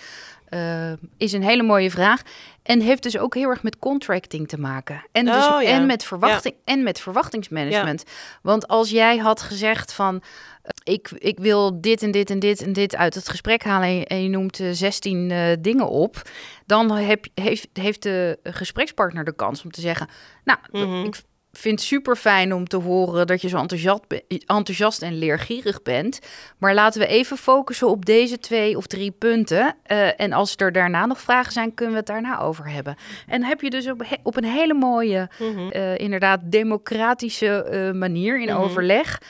[0.53, 2.21] Uh, is een hele mooie vraag.
[2.63, 5.03] En heeft dus ook heel erg met contracting te maken.
[5.11, 5.69] En, dus, oh, ja.
[5.69, 6.73] en, met, verwachting, ja.
[6.73, 8.03] en met verwachtingsmanagement.
[8.05, 8.11] Ja.
[8.41, 10.15] Want als jij had gezegd van...
[10.15, 14.05] Uh, ik, ik wil dit en dit en dit en dit uit het gesprek halen...
[14.05, 16.21] en je noemt uh, 16 uh, dingen op...
[16.65, 20.07] dan heb, heeft, heeft de gesprekspartner de kans om te zeggen...
[20.43, 21.03] nou, mm -hmm.
[21.03, 21.15] ik
[21.57, 24.03] vind het super fijn om te horen dat je zo enthousiast,
[24.45, 26.19] enthousiast en leergierig bent.
[26.57, 29.75] Maar laten we even focussen op deze twee of drie punten.
[29.87, 32.95] Uh, en als er daarna nog vragen zijn, kunnen we het daarna over hebben.
[33.27, 35.71] En heb je dus op, op een hele mooie, mm -hmm.
[35.73, 38.63] uh, inderdaad democratische uh, manier in mm -hmm.
[38.63, 39.21] overleg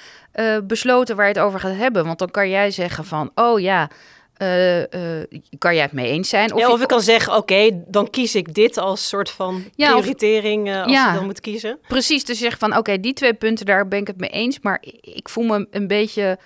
[0.63, 2.05] besloten waar je het over gaat hebben.
[2.05, 3.89] Want dan kan jij zeggen van, oh ja.
[4.43, 5.23] Uh, uh,
[5.57, 6.53] kan jij het mee eens zijn?
[6.53, 9.63] Of, ja, of ik kan zeggen, oké, okay, dan kies ik dit als soort van
[9.75, 11.79] ja, prioritering uh, als ja, je dan moet kiezen.
[11.87, 14.29] Precies, dus je zegt van, oké, okay, die twee punten, daar ben ik het mee
[14.29, 14.59] eens.
[14.59, 16.37] Maar ik voel me een beetje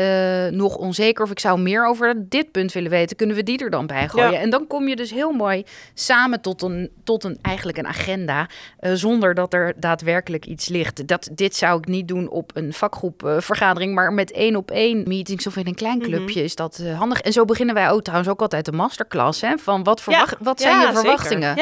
[0.00, 3.16] uh, nog onzeker of ik zou meer over dit punt willen weten.
[3.16, 4.32] Kunnen we die er dan bij gooien?
[4.32, 4.38] Ja.
[4.38, 8.48] En dan kom je dus heel mooi samen tot een, tot een eigenlijk een agenda,
[8.80, 11.06] uh, zonder dat er daadwerkelijk iets ligt.
[11.06, 15.02] Dat, dit zou ik niet doen op een vakgroepvergadering, uh, maar met één op één
[15.06, 16.44] meetings of in een klein clubje mm -hmm.
[16.44, 17.20] is dat handig.
[17.20, 20.44] En zo beginnen wij ook trouwens ook altijd de masterclass, hè, van wat, verwacht, ja.
[20.44, 21.56] wat zijn ja, je verwachtingen?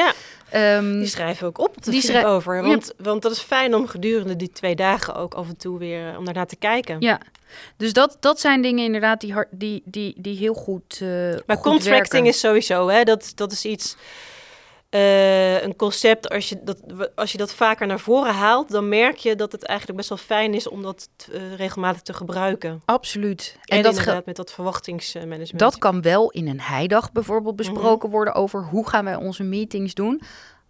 [0.55, 2.63] Um, die schrijven we ook op de die over.
[2.63, 6.17] Want, want dat is fijn om gedurende die twee dagen ook af en toe weer
[6.17, 6.95] om daarna te kijken.
[6.99, 7.19] Ja,
[7.77, 10.99] dus dat, dat zijn dingen inderdaad die, die, die, die heel goed.
[11.01, 11.09] Uh,
[11.45, 12.25] maar goed contracting werken.
[12.25, 13.95] is sowieso, hè, dat, dat is iets.
[14.93, 16.81] Uh, een concept, als je, dat,
[17.15, 20.17] als je dat vaker naar voren haalt, dan merk je dat het eigenlijk best wel
[20.17, 22.81] fijn is om dat uh, regelmatig te gebruiken.
[22.85, 23.57] Absoluut.
[23.63, 25.59] En, en dat inderdaad met dat verwachtingsmanagement.
[25.59, 28.11] Dat kan wel in een heidag bijvoorbeeld besproken mm -hmm.
[28.11, 30.21] worden over hoe gaan wij onze meetings doen.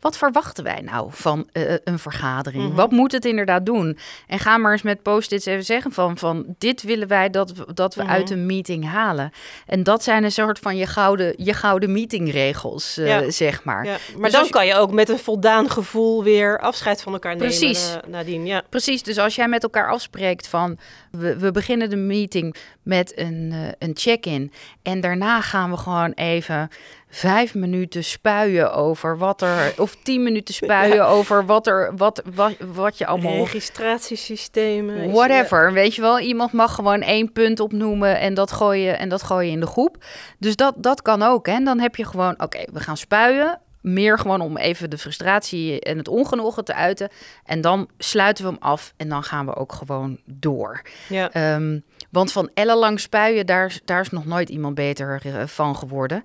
[0.03, 2.61] Wat verwachten wij nou van uh, een vergadering?
[2.61, 2.77] Mm-hmm.
[2.77, 3.97] Wat moet het inderdaad doen?
[4.27, 7.73] En ga maar eens met post-its even zeggen van, van dit willen wij dat we,
[7.73, 9.31] dat we uit een meeting halen.
[9.65, 13.29] En dat zijn een soort van je gouden, je gouden meetingregels, uh, ja.
[13.29, 13.85] zeg maar.
[13.85, 13.97] Ja.
[14.13, 14.49] Maar dus dan je...
[14.49, 17.95] kan je ook met een voldaan gevoel weer afscheid van elkaar nemen Precies.
[17.95, 18.45] Uh, nadien.
[18.45, 18.63] Ja.
[18.69, 20.77] Precies, dus als jij met elkaar afspreekt van
[21.11, 26.69] we, we beginnen de meeting met een, een check-in en daarna gaan we gewoon even
[27.13, 31.05] vijf minuten spuien over wat er, of tien minuten spuien ja.
[31.05, 33.37] over wat er, wat, wat, wat je allemaal.
[33.37, 35.11] Registratiesystemen.
[35.11, 35.67] Whatever.
[35.67, 35.73] Ja.
[35.73, 39.45] Weet je wel, iemand mag gewoon één punt opnoemen en dat gooien en dat gooi
[39.47, 40.03] je in de groep.
[40.39, 41.45] Dus dat, dat kan ook.
[41.45, 41.53] Hè?
[41.53, 43.59] En dan heb je gewoon, oké, okay, we gaan spuien.
[43.81, 47.09] Meer gewoon om even de frustratie en het ongenoegen te uiten.
[47.45, 50.81] En dan sluiten we hem af en dan gaan we ook gewoon door.
[51.09, 51.55] Ja.
[51.55, 56.23] Um, want van ellenlang spuien, daar, daar is nog nooit iemand beter uh, van geworden.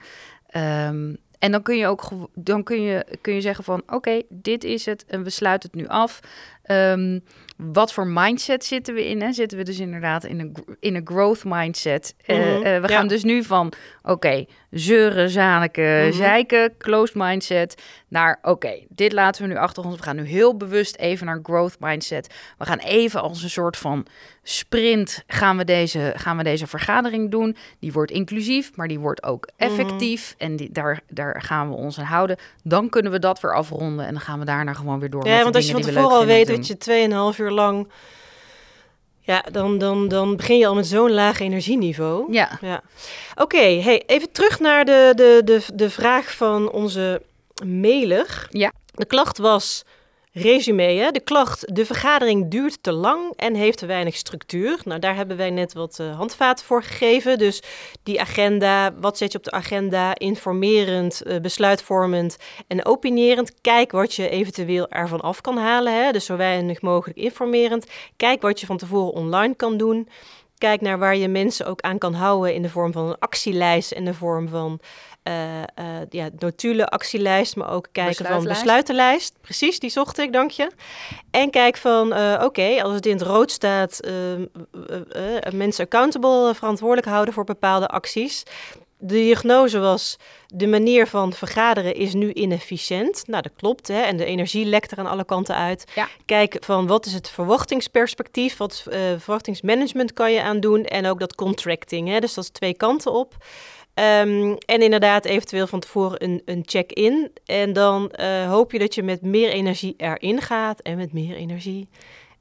[0.57, 4.65] Um, en dan kun je ook dan kun je, kun je zeggen van oké, dit
[4.65, 6.21] is het en we sluiten het nu af.
[6.69, 7.23] Um,
[7.59, 9.23] wat voor mindset zitten we in?
[9.23, 9.33] Hè?
[9.33, 12.15] Zitten we dus inderdaad in een, in een growth mindset?
[12.27, 12.45] Mm -hmm.
[12.45, 12.97] uh, uh, we ja.
[12.97, 16.13] gaan dus nu van oké, okay, zeuren, zaniken, mm -hmm.
[16.13, 19.97] zeiken, closed mindset, naar oké, okay, dit laten we nu achter ons.
[19.97, 22.35] We gaan nu heel bewust even naar growth mindset.
[22.59, 24.07] We gaan even als een soort van
[24.43, 27.57] sprint gaan we deze, gaan we deze vergadering doen.
[27.79, 30.35] Die wordt inclusief, maar die wordt ook effectief.
[30.35, 30.47] Mm -hmm.
[30.51, 32.37] En die, daar, daar gaan we ons aan houden.
[32.63, 35.27] Dan kunnen we dat weer afronden en dan gaan we daarna gewoon weer door.
[35.27, 37.89] Ja, met want als je van tevoren al weet dat je 2,5 uur lang.
[39.21, 42.33] Ja, dan, dan, dan begin je al met zo'n laag energieniveau.
[42.33, 42.59] Ja.
[42.61, 42.83] ja.
[43.31, 47.23] Oké, okay, hey, even terug naar de, de, de, de vraag van onze
[47.65, 48.47] mailer.
[48.51, 48.73] Ja.
[48.95, 49.85] De klacht was
[50.43, 51.11] Resume, hè?
[51.11, 54.81] de klacht, de vergadering duurt te lang en heeft te weinig structuur.
[54.85, 57.39] Nou, daar hebben wij net wat uh, handvaten voor gegeven.
[57.39, 57.63] Dus
[58.03, 60.15] die agenda, wat zet je op de agenda?
[60.15, 63.61] Informerend, uh, besluitvormend en opinierend.
[63.61, 66.05] Kijk wat je eventueel ervan af kan halen.
[66.05, 66.13] Hè?
[66.13, 67.87] Dus zo weinig mogelijk informerend.
[68.17, 70.09] Kijk wat je van tevoren online kan doen.
[70.59, 73.93] Kijk naar waar je mensen ook aan kan houden in de vorm van een actielijst,
[73.93, 74.81] in de vorm van
[76.11, 79.35] ja, notulen, actielijst, maar ook kijken van besluitenlijst.
[79.41, 80.71] Precies, die zocht ik, dank je.
[81.31, 84.01] En kijk van, uh, oké, als het in het rood staat,
[85.53, 88.43] mensen accountable, verantwoordelijk houden voor bepaalde acties.
[89.01, 93.23] De diagnose was, de manier van vergaderen is nu inefficiënt.
[93.27, 93.89] Nou, dat klopt.
[93.89, 94.01] Hè?
[94.01, 95.85] En de energie lekt er aan alle kanten uit.
[95.95, 96.09] Ja.
[96.27, 100.85] Kijk van wat is het verwachtingsperspectief, wat uh, verwachtingsmanagement kan je aan doen.
[100.85, 102.09] En ook dat contracting.
[102.09, 102.19] Hè?
[102.19, 103.35] Dus dat is twee kanten op.
[103.99, 107.31] Um, en inderdaad, eventueel van tevoren een, een check-in.
[107.45, 111.37] En dan uh, hoop je dat je met meer energie erin gaat en met meer
[111.37, 111.89] energie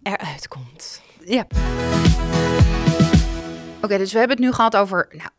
[0.03, 1.01] eruit komt.
[1.25, 1.47] Ja.
[3.81, 5.29] Oké, dus we hebben het nu gehad over nou,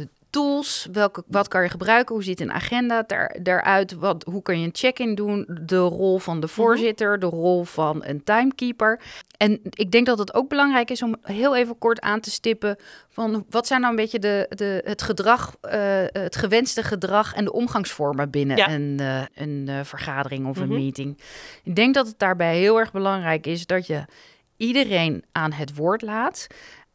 [0.00, 4.42] uh, tools, welke, wat kan je gebruiken, hoe ziet een agenda daar, daaruit, wat, hoe
[4.42, 6.54] kan je een check-in doen, de rol van de mhm.
[6.54, 9.00] voorzitter, de rol van een timekeeper.
[9.36, 12.76] En ik denk dat het ook belangrijk is om heel even kort aan te stippen
[13.08, 15.70] van wat zijn nou een beetje de, de, het gedrag, uh,
[16.06, 20.78] het gewenste gedrag en de omgangsvormen binnen een, uh, een uh, vergadering of een mhm.
[20.78, 21.18] meeting.
[21.62, 24.04] Ik denk dat het daarbij heel erg belangrijk is dat je
[24.56, 26.46] iedereen aan het woord laat.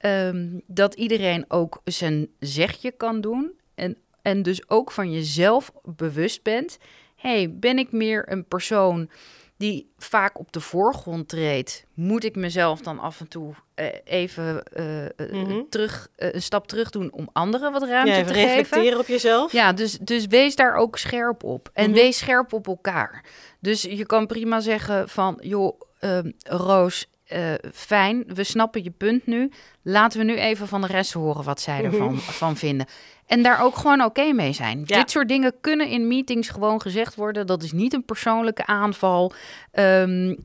[0.06, 3.52] Um, dat iedereen ook zijn zegje kan doen.
[3.76, 6.78] En, en dus ook van jezelf bewust bent.
[7.16, 9.10] hey, ben ik meer een persoon
[9.58, 11.86] die vaak op de voorgrond treedt?
[11.94, 15.70] Moet ik mezelf dan af en toe uh, even uh, mm -hmm.
[15.70, 18.56] terug, een stap terug doen om anderen wat ruimte ja, te geven?
[18.56, 19.52] reflecteren op jezelf.
[19.52, 21.70] Ja, dus, dus wees daar ook scherp op.
[21.74, 22.02] En mm -hmm.
[22.02, 23.26] wees scherp op elkaar.
[23.60, 29.26] Dus je kan prima zeggen van, joh, uh, Roos, uh, fijn, we snappen je punt
[29.26, 29.52] nu.
[29.82, 32.18] Laten we nu even van de rest horen wat zij ervan mhm.
[32.18, 32.86] van vinden.
[33.26, 34.84] En daar ook gewoon oké mee zijn.
[34.84, 37.48] Dit soort dingen kunnen in meetings gewoon gezegd worden.
[37.48, 39.34] Dat is niet een persoonlijke aanval.
[39.74, 40.36] Um, uh,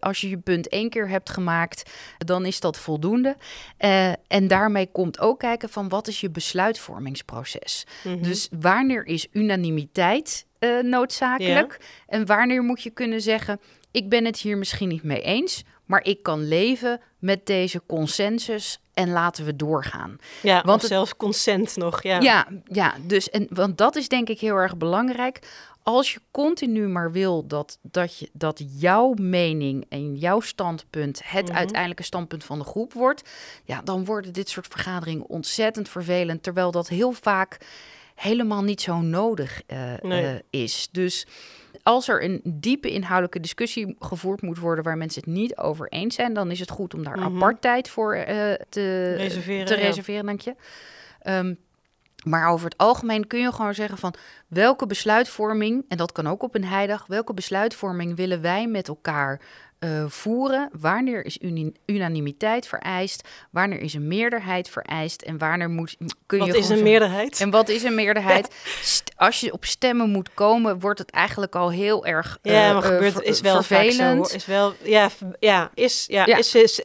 [0.00, 3.36] als je je punt één keer hebt gemaakt, dan is dat voldoende.
[3.78, 7.86] Uh, en daarmee komt ook kijken van wat is je besluitvormingsproces.
[8.04, 10.46] Mm Dus wanneer is unanimiteit
[10.82, 11.76] noodzakelijk?
[11.80, 11.86] Ja.
[12.06, 16.04] En wanneer moet je kunnen zeggen, ik ben het hier misschien niet mee eens, maar
[16.04, 20.18] ik kan leven met deze consensus en laten we doorgaan.
[20.42, 22.02] Ja, want zelfs consent nog.
[22.02, 25.38] Ja, ja, ja dus en, want dat is denk ik heel erg belangrijk.
[25.82, 31.48] Als je continu maar wil dat, dat, je, dat jouw mening en jouw standpunt het
[31.48, 33.28] mm uiteindelijke standpunt van de groep wordt,
[33.64, 36.42] ja, dan worden dit soort vergaderingen ontzettend vervelend.
[36.42, 37.58] Terwijl dat heel vaak
[38.20, 40.24] helemaal niet zo nodig uh, nee.
[40.24, 40.88] uh, is.
[40.92, 41.26] Dus
[41.82, 46.14] als er een diepe inhoudelijke discussie gevoerd moet worden waar mensen het niet over eens
[46.14, 47.36] zijn, dan is het goed om daar mm -hmm.
[47.36, 48.24] apart tijd voor uh,
[48.68, 49.66] te reserveren.
[49.66, 50.54] Te reserveren dank je.
[51.24, 51.58] Um,
[52.24, 54.14] maar over het algemeen kun je gewoon zeggen van
[54.48, 59.40] welke besluitvorming, en dat kan ook op een heidag, welke besluitvorming willen wij met elkaar
[59.80, 60.68] uh, voeren.
[60.72, 61.38] Wanneer is
[61.86, 63.28] unanimiteit vereist?
[63.50, 65.22] Wanneer is een meerderheid vereist?
[65.22, 66.58] En wanneer moet kun wat je.
[66.58, 67.40] Is een meerderheid?
[67.40, 68.54] En wat is een meerderheid?
[69.16, 72.38] Als je op stemmen moet komen, wordt het eigenlijk al heel erg.
[72.42, 74.28] Ja, uh, maar gebeurt is wel vervelend.
[74.28, 76.36] Zo, is wel, ja, ja, is, ja, ja.
[76.36, 76.82] Is, is,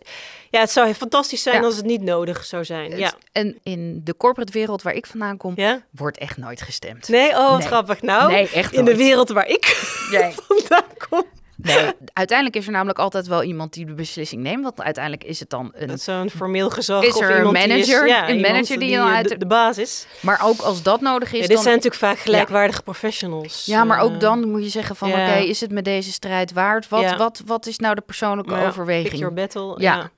[0.49, 1.63] ja, het zou fantastisch zijn ja.
[1.63, 2.97] als het niet nodig zou zijn.
[2.97, 3.13] Ja.
[3.31, 5.81] En in de corporate wereld waar ik vandaan kom, ja?
[5.91, 7.08] wordt echt nooit gestemd.
[7.08, 7.67] Nee, oh, wat nee.
[7.67, 8.01] grappig.
[8.01, 10.34] Nou, nee, echt in de wereld waar ik nee.
[10.47, 11.25] vandaan kom.
[11.55, 14.63] Nee, uiteindelijk is er namelijk altijd wel iemand die de beslissing neemt.
[14.63, 15.99] Want uiteindelijk is het dan een...
[15.99, 19.29] Zo'n formeel gezag is er een manager, is, ja, een manager die, die uit...
[19.29, 20.05] De, de, basis.
[20.19, 21.39] Maar ook als dat nodig is...
[21.39, 21.63] Ja, dit dan...
[21.63, 23.65] zijn natuurlijk vaak gelijkwaardige professionals.
[23.65, 25.09] Ja, maar ook eh, dan moet je zeggen van...
[25.09, 26.89] Oké, is het met deze strijd waard?
[26.89, 29.09] Wat, wat, wat is nou de persoonlijke overweging?
[29.09, 29.75] Pick your battle.
[29.77, 30.11] ja.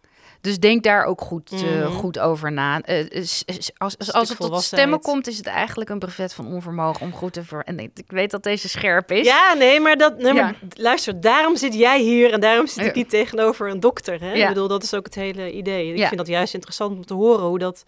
[0.47, 1.81] Dus denk daar ook goed, mm -hmm.
[1.81, 2.81] uh, goed over na.
[2.85, 3.43] Uh, als,
[3.77, 7.33] als, als het tot stemmen komt, is het eigenlijk een brevet van onvermogen om goed
[7.33, 7.63] te ver.
[7.63, 9.25] En ik weet dat deze scherp is.
[9.25, 12.95] Ja, nee, maar, dat, nee, maar luister, daarom zit jij hier en daarom zit ik
[12.95, 14.19] niet tegenover een dokter.
[14.19, 14.33] Hè?
[14.33, 14.41] Ja.
[14.41, 15.93] Ik bedoel, dat is ook het hele idee.
[15.93, 17.83] Ik vind dat juist interessant om te horen hoe dat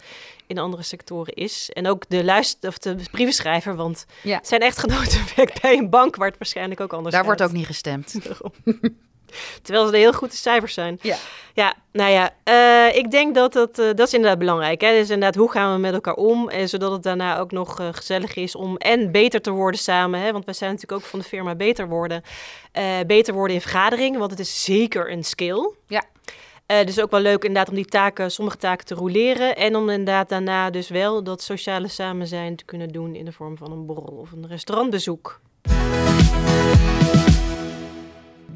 [0.48, 1.69] in andere sectoren is.
[1.74, 6.15] En ook de luister of de brievenschrijver, want het zijn echtgenoten werkt bij een bank
[6.15, 8.15] waar het waarschijnlijk ook anders Daar wordt ook niet gestemd.
[9.63, 11.00] Terwijl ze er heel goed cijfers zijn.
[11.02, 11.15] Ja.
[11.60, 14.82] Ja, nou ja, uh, ik denk dat dat, uh, dat is inderdaad belangrijk.
[14.82, 14.92] Hè?
[14.92, 16.50] Dus inderdaad, hoe gaan we met elkaar om?
[16.50, 20.20] En zodat het daarna ook nog uh, gezellig is om en beter te worden samen.
[20.20, 20.32] Hè?
[20.32, 22.24] Want wij zijn natuurlijk ook van de firma beter worden.
[23.08, 25.72] beter worden in vergaderingen, want het is zeker een skill.
[25.88, 26.04] Ja.
[26.65, 29.56] dus ook wel leuk inderdaad om die taken, sommige taken te roleren.
[29.56, 33.32] En om inderdaad daarna dus wel dat sociale samen zijn te kunnen doen in de
[33.32, 35.39] vorm van een borrel of een restaurantbezoek.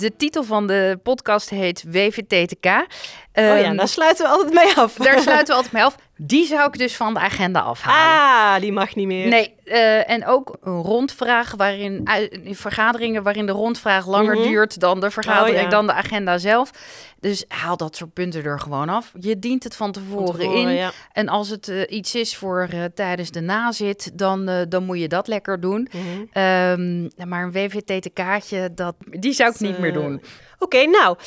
[0.03, 2.65] De titel van de podcast heet WVTTK.
[2.65, 2.85] Um, oh
[3.33, 4.93] ja, ehm, daar sluiten we altijd mee af.
[4.93, 5.95] Daar sluiten we altijd mee af.
[6.25, 8.55] Die zou ik dus van de agenda afhalen.
[8.55, 9.27] Ah, die mag niet meer.
[9.27, 12.09] Nee, uh, en ook een rondvraag waarin
[12.43, 15.69] in vergaderingen waarin de rondvraag langer mm duurt dan de vergadering, oh, ja.
[15.69, 16.71] dan de agenda zelf.
[17.19, 19.11] Dus haal dat soort punten er gewoon af.
[19.19, 20.75] Je dient het van tevoren, van tevoren in.
[20.75, 20.91] Ja.
[21.11, 25.07] En als het uh, iets is voor uh, tijdens de nazit, dan, dan moet je
[25.07, 25.87] dat lekker doen.
[25.91, 26.43] Mm -hmm.
[26.43, 30.21] um, maar een WVT-kaartje, dat die zou ik niet meer doen.
[30.59, 31.17] Oké, nou,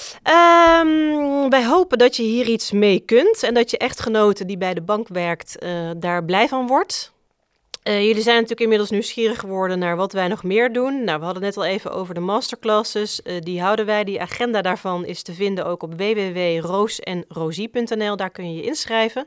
[0.83, 4.75] um, wij hopen dat je hier iets mee kunt en dat je echtgenoten die bij
[4.75, 7.15] de bank werkt uh, daar blij van wordt.
[7.89, 11.05] Uh, jullie zijn natuurlijk inmiddels nieuwsgierig geworden naar wat wij nog meer doen.
[11.05, 13.21] Nou, we hadden net al even over de masterclasses.
[13.25, 14.05] Uh, die houden wij.
[14.05, 18.17] Die agenda daarvan is te vinden ook op www.roosenrosie.nl.
[18.17, 19.27] Daar kun je je inschrijven.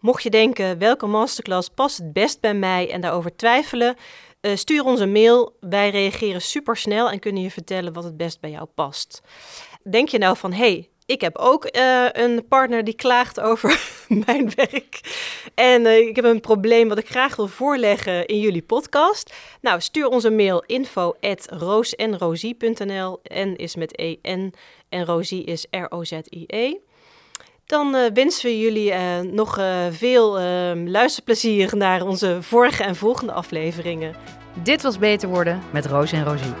[0.00, 3.96] Mocht je denken, welke masterclass past het best bij mij en daarover twijfelen,
[4.40, 5.56] uh, stuur ons een mail.
[5.60, 9.20] Wij reageren super snel en kunnen je vertellen wat het best bij jou past.
[9.82, 13.80] Denk je nou van, hey, ik heb ook uh, een partner die klaagt over
[14.26, 15.00] mijn werk.
[15.54, 19.34] En uh, ik heb een probleem wat ik graag wil voorleggen in jullie podcast.
[19.60, 23.20] Nou, stuur ons een mail info at roosenrosie.nl.
[23.34, 24.54] N is met E-N
[24.88, 26.74] en Rosie is R-O-Z-I-E.
[27.68, 32.96] Dan uh, wensen we jullie uh, nog uh, veel ehm, luisterplezier naar onze vorige en
[32.96, 34.14] volgende afleveringen.
[34.62, 36.52] Dit was Beter Worden met Roos en Rosie.